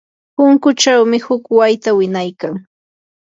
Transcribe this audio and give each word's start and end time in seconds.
punkuchawmi 0.35 1.17
huk 1.25 1.43
wayta 1.57 1.91
winaykan. 1.97 2.55